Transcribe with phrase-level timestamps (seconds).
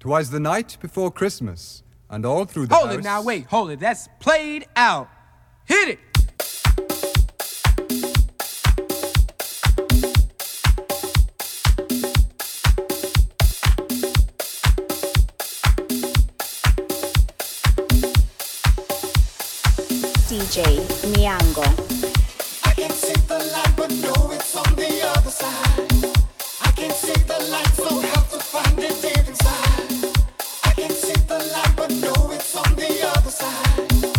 [0.00, 2.98] Twas the night before Christmas, and all through the Hold house...
[3.00, 3.80] it now, wait, hold it.
[3.80, 5.10] That's played out.
[5.66, 5.98] Hit it!
[20.30, 20.80] DJ
[21.12, 21.66] Miango.
[22.64, 25.90] I can see the light, but it's on the other side.
[26.62, 29.19] I can see the light, so have to find it.
[32.56, 34.09] on the other side.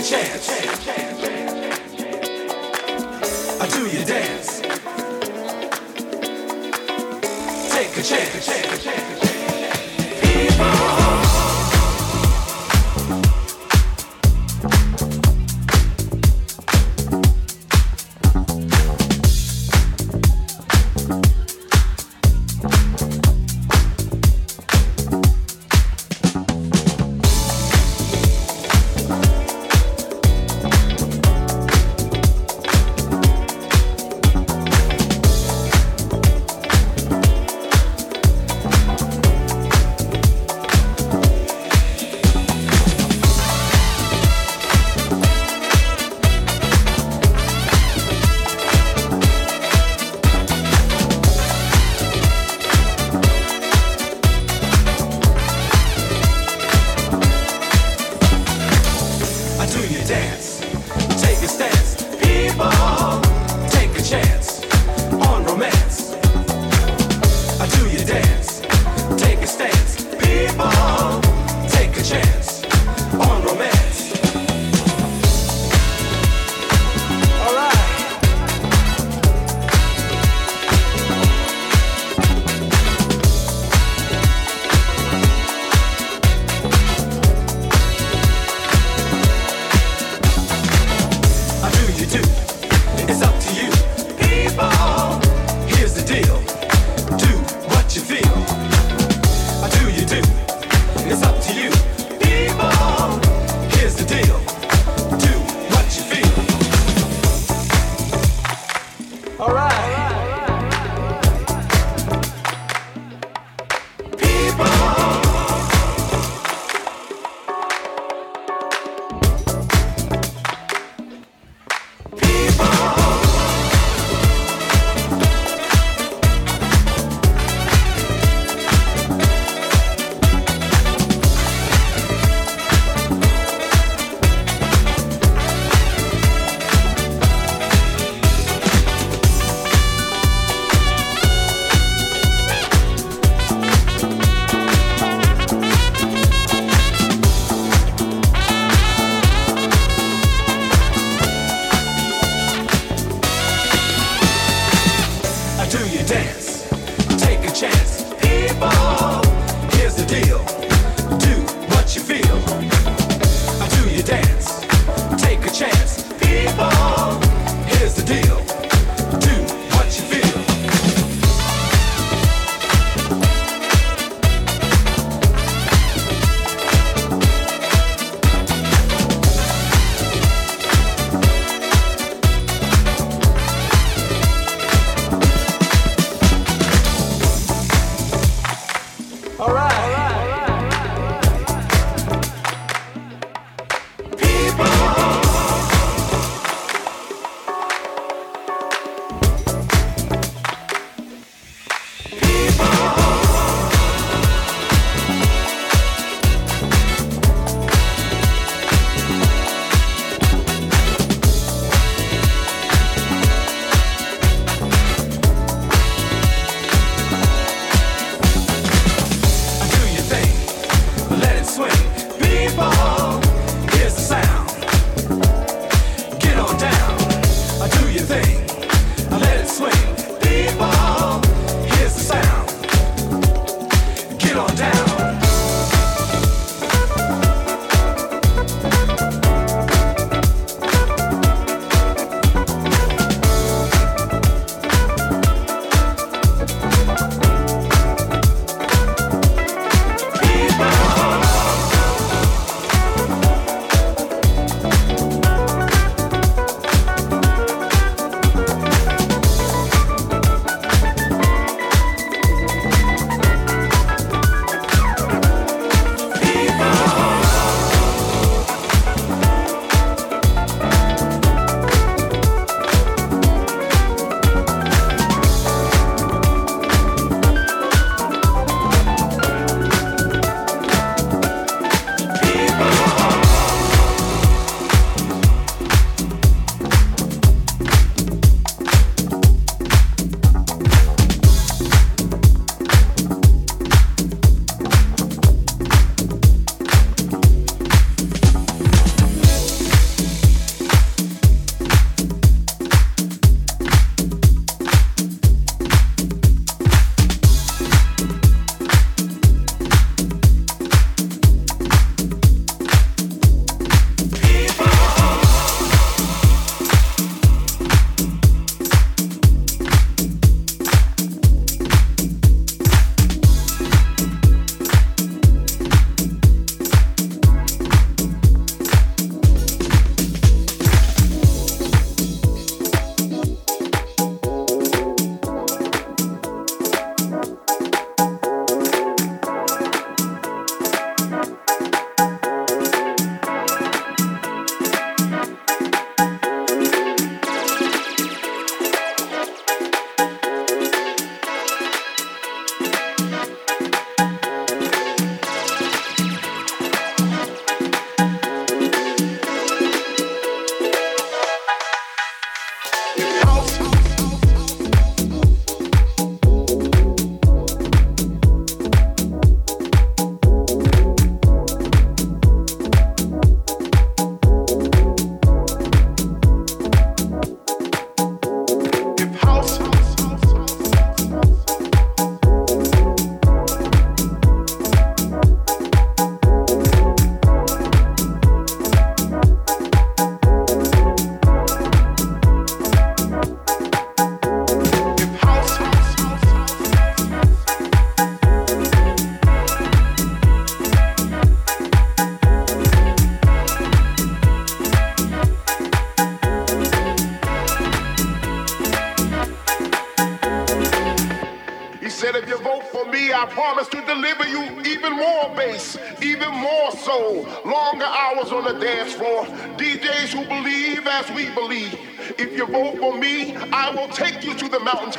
[0.00, 0.48] a chance.
[3.60, 4.60] I do your dance.
[7.70, 8.46] Take a chance.
[10.22, 10.99] People.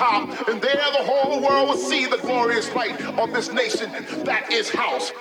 [0.01, 3.91] top, and there the whole world will see the glorious light of this nation
[4.23, 5.11] that is house.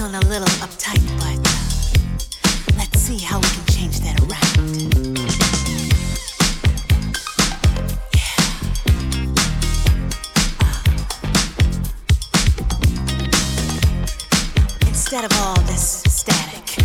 [0.00, 4.38] feeling a little uptight, but uh, let's see how we can change that around.
[14.88, 16.82] instead of all this static,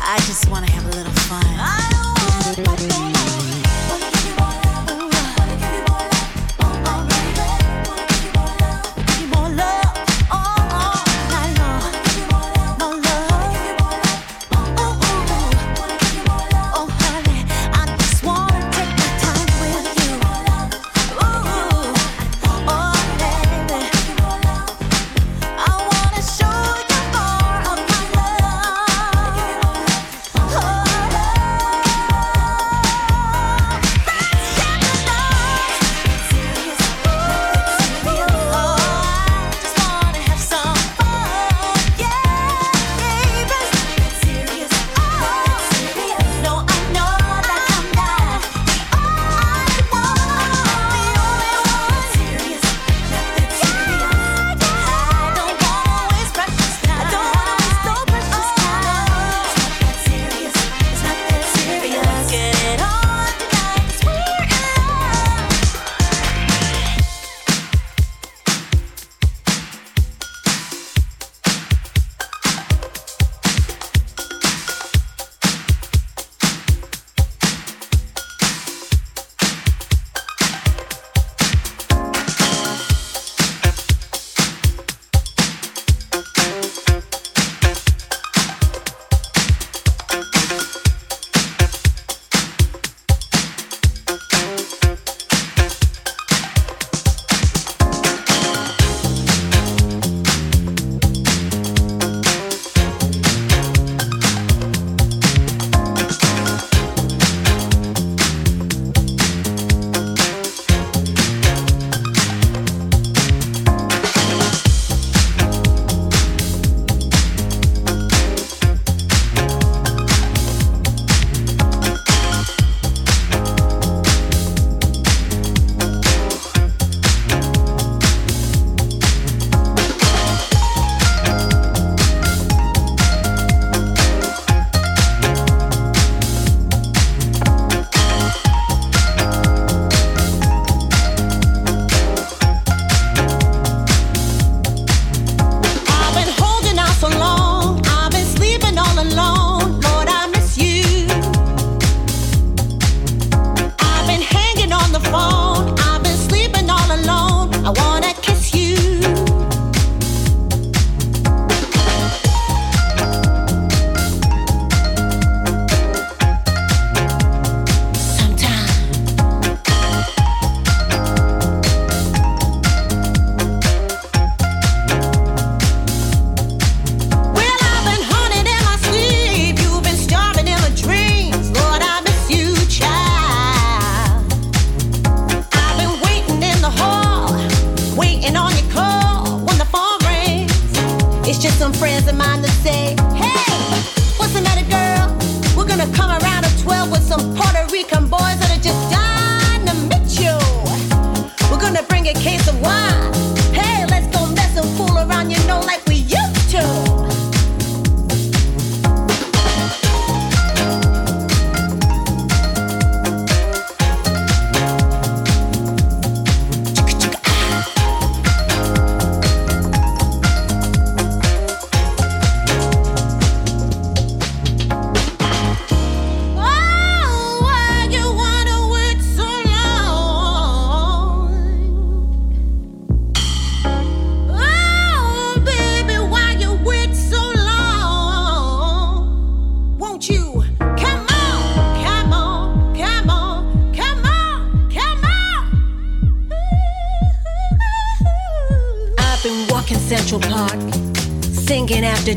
[0.00, 3.19] I just want to have a little fun.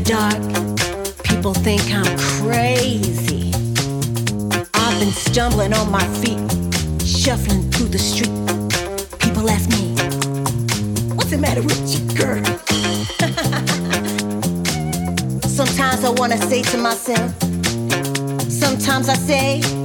[0.04, 0.36] dark,
[1.22, 3.50] people think I'm crazy.
[4.74, 6.38] I've been stumbling on my feet,
[7.02, 8.30] shuffling through the street.
[9.18, 9.94] People ask me,
[11.14, 12.44] What's the matter with you, girl?
[15.48, 17.32] Sometimes I wanna say to myself,
[18.50, 19.83] Sometimes I say,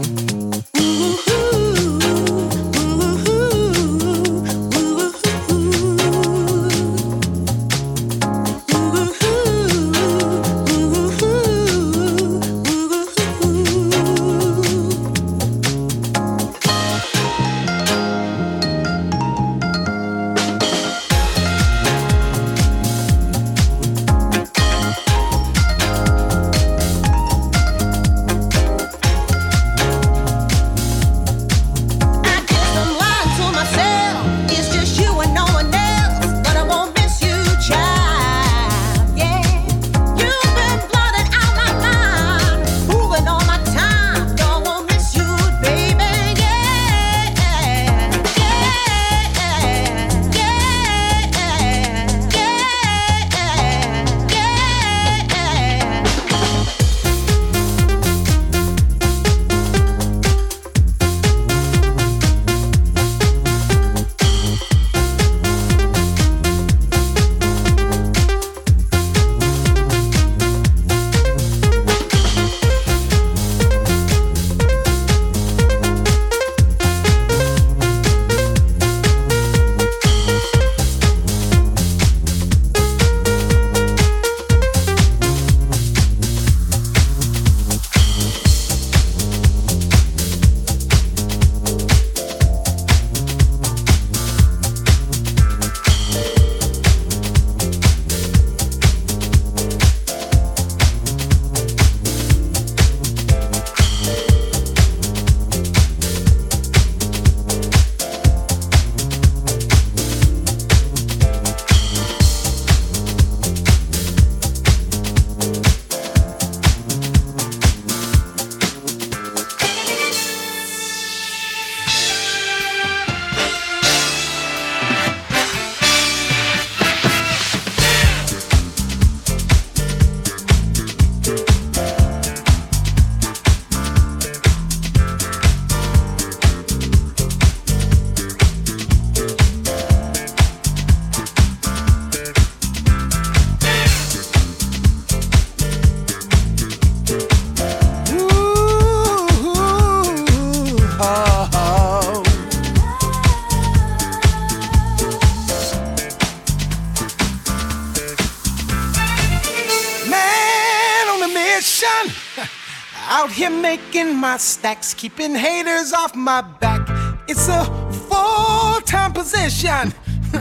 [164.29, 166.87] my stacks, keeping haters off my back.
[167.27, 167.65] It's a
[168.07, 169.91] full time position.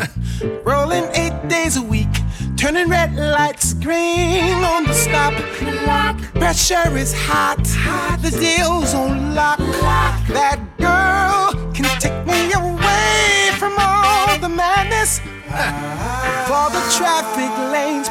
[0.62, 2.14] Rolling eight days a week,
[2.58, 6.16] turning red lights green on the stop clock.
[6.34, 8.18] Pressure is hot, hot.
[8.20, 9.58] the deal's on lock.
[9.58, 10.20] lock.
[10.36, 15.20] That girl can take me away from all the madness.
[15.48, 16.44] Ah.
[16.48, 18.08] For the traffic lanes,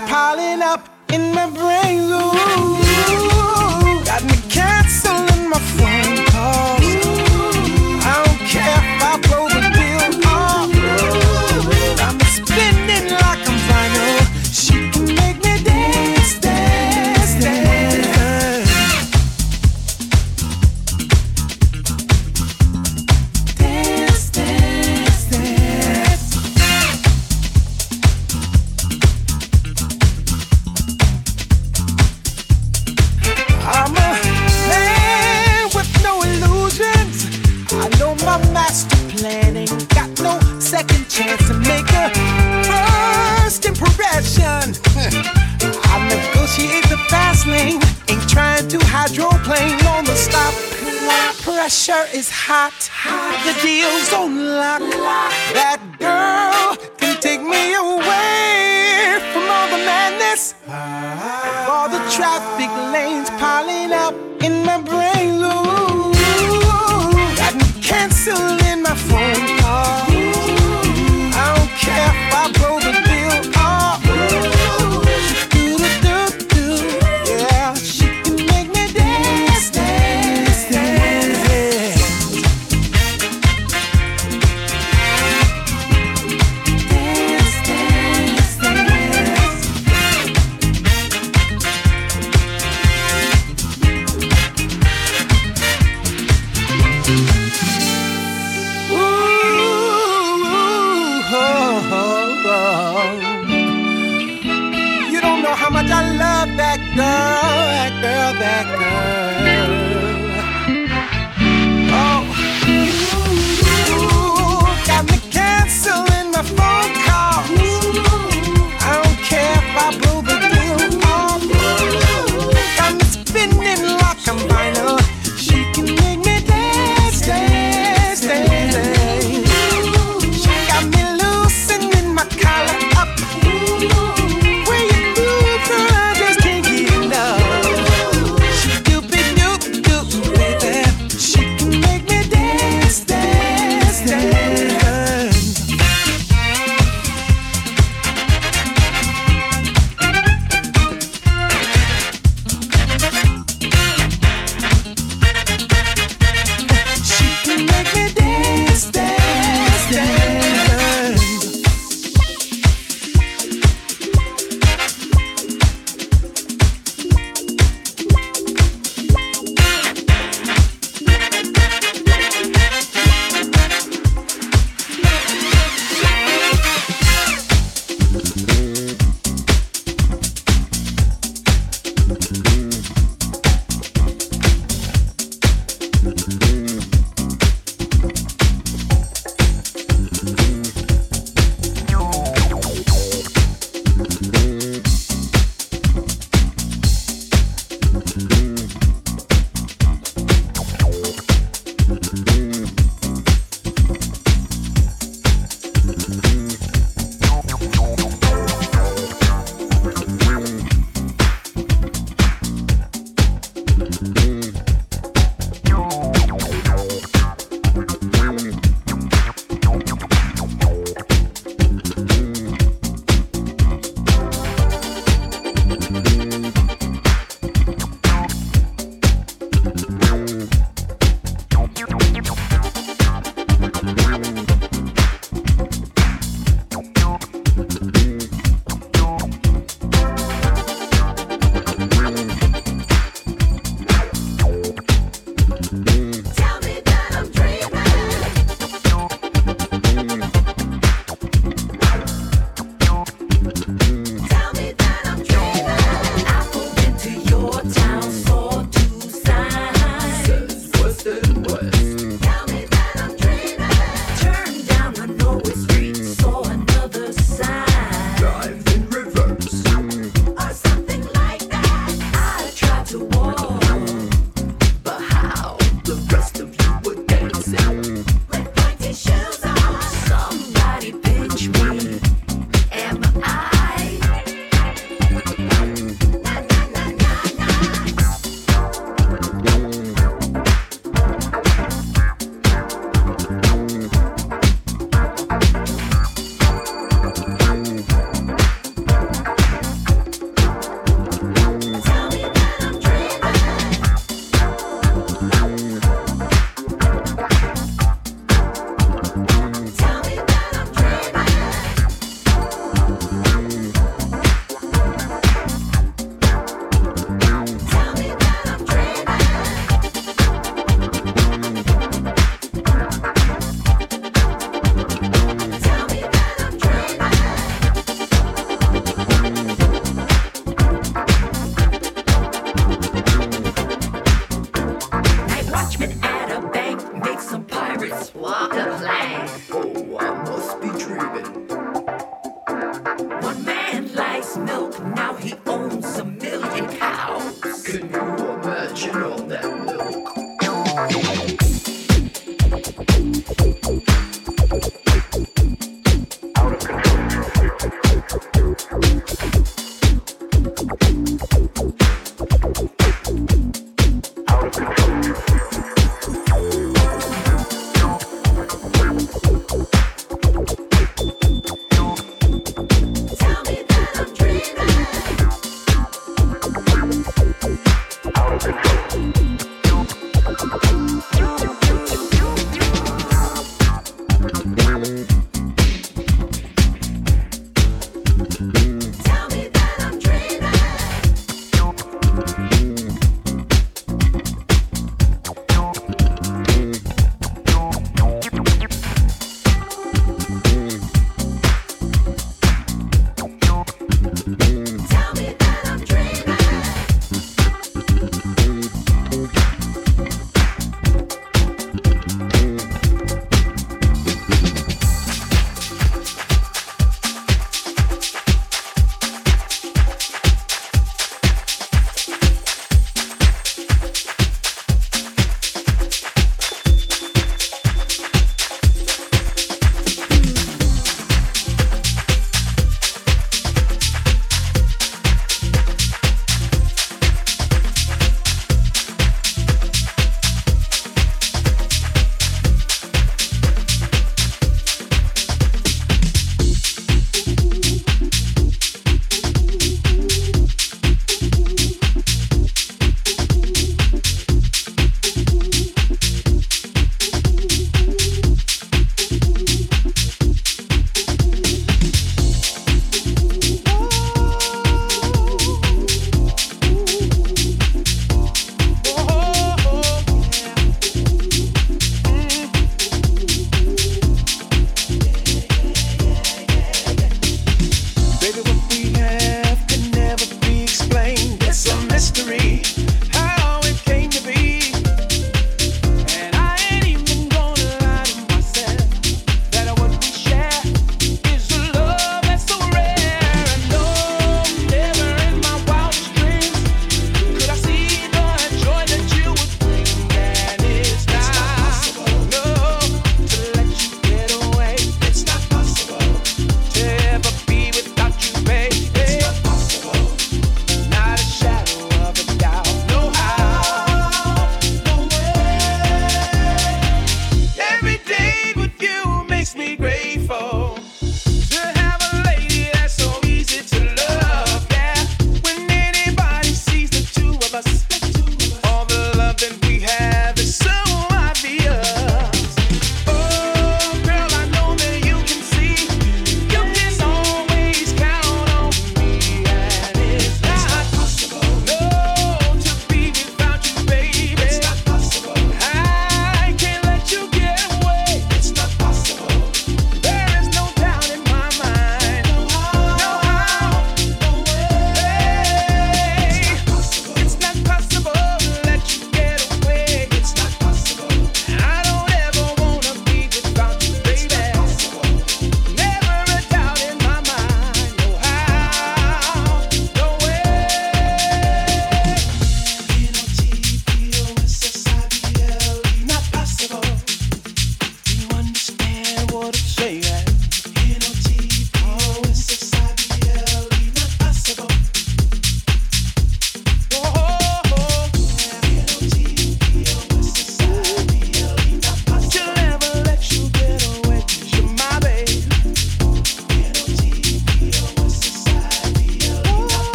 [52.48, 52.90] hot.
[52.94, 53.44] hot.
[53.44, 54.80] The deal's on lock.
[54.80, 55.47] lock.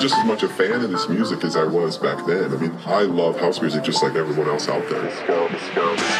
[0.00, 2.52] just as much a fan of this music as I was back then.
[2.52, 5.02] I mean, I love house music just like everyone else out there.
[5.02, 6.17] Let's go, let's go.